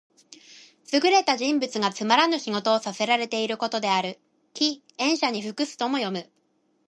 [0.91, 4.19] 優れた人物がつまらぬ仕事をさせらていることである。
[4.55, 6.27] 「驥、塩車に服す」とも読む。